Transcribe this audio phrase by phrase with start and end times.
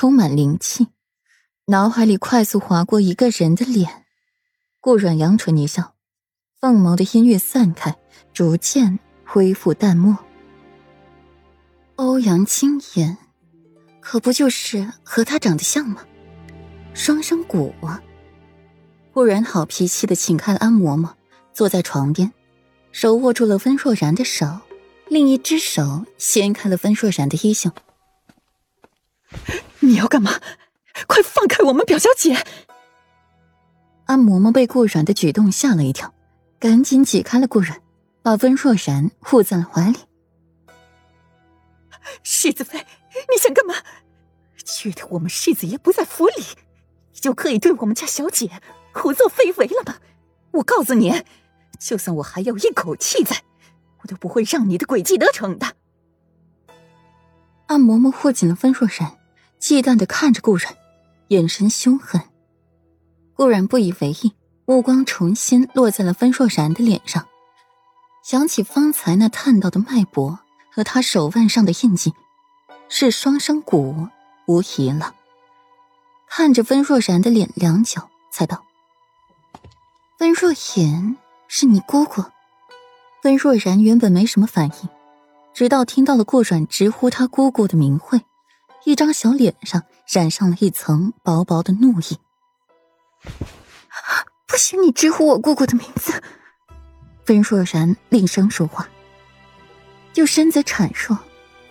[0.00, 0.86] 充满灵气，
[1.66, 4.06] 脑海里快速划过一个人的脸。
[4.80, 5.94] 顾软扬唇一笑，
[6.58, 7.98] 凤眸的阴郁散开，
[8.32, 10.16] 逐渐恢复淡漠。
[11.96, 13.18] 欧阳青言，
[14.00, 16.02] 可不就是和他长得像吗？
[16.94, 18.02] 双生骨啊！
[19.12, 21.10] 顾然好脾气的请开了安嬷嬷，
[21.52, 22.32] 坐在床边，
[22.90, 24.60] 手握住了温若然的手，
[25.08, 27.70] 另一只手掀开了温若然的衣袖。
[29.80, 30.40] 你要干嘛？
[31.06, 32.36] 快放开我们表小姐！
[34.06, 36.12] 安嬷嬷被顾软的举动吓了一跳，
[36.58, 37.80] 赶紧挤开了顾软，
[38.22, 39.98] 把温若然护在了怀里。
[42.22, 42.78] 世子妃，
[43.30, 43.74] 你想干嘛？
[44.64, 46.34] 觉得我们世子爷不在府里，
[47.12, 48.50] 你就可以对我们家小姐
[48.92, 49.96] 胡作非为了吗？
[50.52, 51.24] 我告诉你，
[51.78, 53.42] 就算我还有一口气在，
[54.02, 55.74] 我都不会让你的诡计得逞的。
[57.66, 59.16] 安嬷嬷护紧了温若然，
[59.60, 60.74] 忌惮的看着顾然，
[61.28, 62.20] 眼神凶狠。
[63.34, 64.32] 顾然不以为意，
[64.64, 67.28] 目光重新落在了温若然的脸上，
[68.24, 70.40] 想起方才那探到的脉搏。
[70.72, 72.14] 和他手腕上的印记，
[72.88, 74.06] 是双生骨，
[74.46, 75.16] 无疑了。
[76.28, 78.64] 看着温若然的脸，良久，才道
[80.20, 81.16] ：“温若言
[81.48, 82.24] 是你姑姑。”
[83.24, 84.88] 温若然原本没什么反应，
[85.52, 88.22] 直到听到了顾软直呼他姑姑的名讳，
[88.84, 92.18] 一张小脸上染上了一层薄薄的怒意。
[94.46, 96.22] “不许你直呼我姑姑的名字！”
[97.28, 98.88] 温若然厉声说话。
[100.14, 101.18] 又身子孱弱，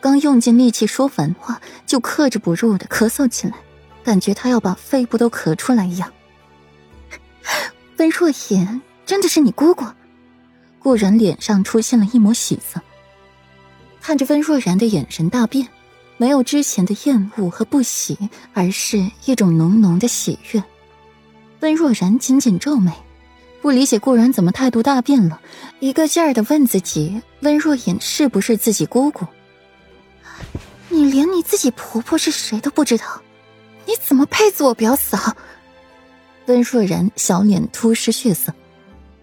[0.00, 3.54] 刚用尽力气说完话，就克制不住的咳嗽起来，
[4.02, 6.10] 感觉他要把肺部都咳出来一样。
[7.98, 9.84] 温若言，真的是你姑姑？
[10.78, 12.80] 顾然脸上出现了一抹喜色，
[14.00, 15.68] 看着温若然的眼神大变，
[16.22, 18.16] 没有之前的厌恶和不喜，
[18.52, 20.62] 而是一种浓浓的喜悦。
[21.58, 22.92] 温若然紧紧皱眉。
[23.60, 25.40] 不理解顾然怎么态度大变了，
[25.80, 29.26] 一个劲儿的问自己：温若隐是不是自己姑姑？
[30.90, 33.04] 你连你自己婆婆是谁都不知道，
[33.84, 35.34] 你怎么配做我表嫂？
[36.46, 38.54] 温若然小脸突失血色，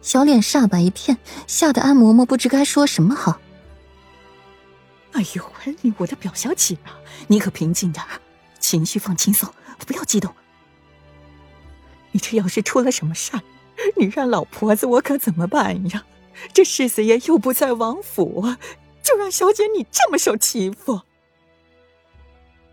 [0.00, 1.18] 小脸煞白一片，
[1.48, 3.40] 吓得安嬷嬷不知该说什么好。
[5.14, 5.52] 哎呦，
[5.98, 6.98] 我的表小姐啊，
[7.28, 8.04] 你可平静点
[8.58, 9.52] 情绪放轻松，
[9.86, 10.34] 不要激动。
[12.12, 13.42] 你这要是出了什么事儿？
[13.96, 16.04] 你让老婆子我可怎么办呀？
[16.52, 18.56] 这世子爷又不在王府，
[19.02, 21.02] 就让小姐你这么受欺负。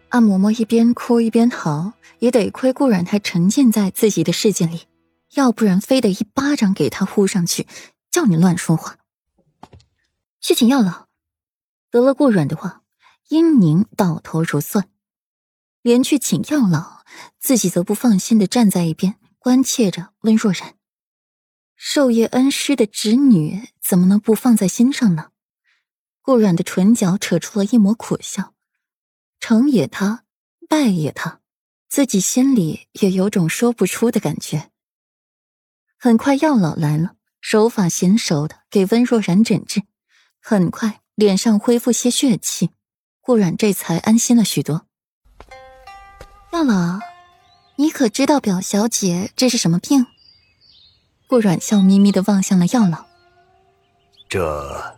[0.09, 4.87] 安嬷嬷一边哭一边嚎，也得亏顾然还沉浸在自己的世界里，
[5.35, 7.67] 要不然非得一巴掌给他呼上去，
[8.09, 8.97] 叫你乱说话。
[10.39, 11.10] 去请药老。
[11.91, 12.83] 得了顾软的话，
[13.27, 14.89] 英宁倒头如蒜，
[15.81, 17.03] 连去请药老，
[17.37, 20.75] 自己则不放心的站在一边，关切着温若然。
[21.75, 25.31] 授业恩师的侄女怎么能不放在心上呢？
[26.21, 28.53] 顾软的唇角扯出了一抹苦笑，
[29.39, 30.23] 成也他，
[30.69, 31.41] 败也他，
[31.89, 34.71] 自己心里也有种说不出的感觉。
[35.97, 39.83] 很快药老来了，手法娴熟的给温若然诊治，
[40.39, 42.71] 很快脸上恢复些血气，
[43.21, 44.87] 顾软这才安心了许多。
[46.51, 46.99] 药老，
[47.75, 50.07] 你可知道表小姐这是什么病？
[51.27, 53.05] 顾阮笑眯眯的望向了药老。
[54.27, 54.97] 这，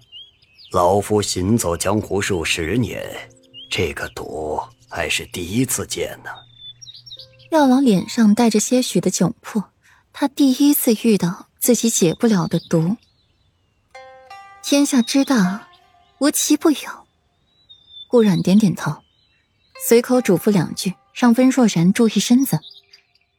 [0.71, 3.29] 老夫行走江湖数十年，
[3.69, 4.57] 这个毒
[4.89, 6.29] 还是第一次见呢。
[7.51, 9.65] 药老脸上带着些许的窘迫，
[10.13, 12.95] 他第一次遇到自己解不了的毒。
[14.63, 15.67] 天下之大，
[16.23, 16.77] 无奇不有。
[18.07, 18.95] 顾阮点点头，
[19.85, 22.61] 随口嘱咐两句，让温若然注意身子，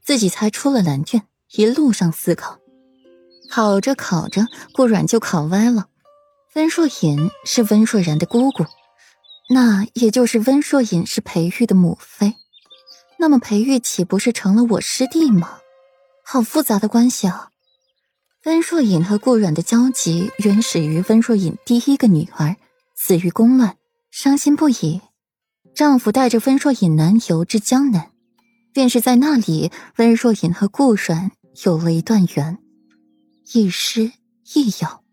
[0.02, 1.22] 自己才出了兰卷，
[1.52, 2.58] 一路上思考。
[3.50, 5.86] 考着考着，顾阮就考歪了。
[6.52, 8.66] 温若隐是温若然的姑姑，
[9.48, 12.34] 那也就是温若隐是裴玉的母妃。
[13.19, 15.60] 那么裴玉岂不是成了我师弟吗？
[16.22, 17.48] 好复杂的关系啊！
[18.44, 22.56] 温若隐和顾阮的交集原始于温若隐第一个女儿
[22.94, 23.76] 死于宫乱，
[24.11, 25.00] 伤心不已，
[25.75, 28.11] 丈夫带着温若隐南游至江南，
[28.73, 31.32] 便是在那里，温若隐和顾阮
[31.64, 32.58] 有了一段缘。
[33.52, 34.12] 亦师
[34.55, 35.05] 亦友，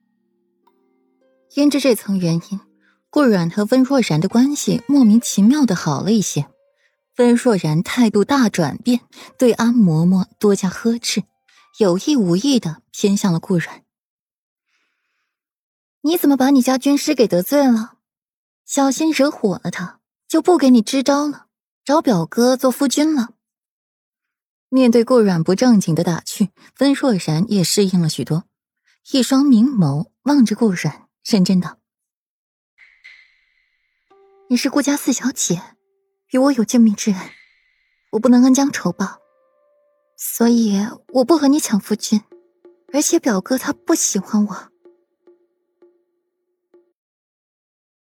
[1.55, 2.59] 因着这层原因，
[3.09, 6.45] 顾阮和温若然的关系莫名其妙的好了一些。
[7.17, 9.01] 温若然态度大转变，
[9.37, 11.23] 对安嬷嬷多加呵斥，
[11.79, 13.83] 有意无意的偏向了顾阮。
[16.01, 17.97] 你怎么把你家军师给得罪了？
[18.65, 21.47] 小心惹火了他，就不给你支招了。
[21.83, 23.33] 找表哥做夫君了。
[24.69, 28.45] 面对顾阮不正经的打趣，温若然也适应了许多，
[29.11, 31.79] 一双明眸望着顾阮，认真道
[34.49, 35.61] ：“你是顾家四小姐，
[36.31, 37.19] 与我有救命之恩，
[38.11, 39.19] 我不能恩将仇报，
[40.17, 42.21] 所以我不和你抢夫君。
[42.93, 44.70] 而且表哥他不喜欢我。”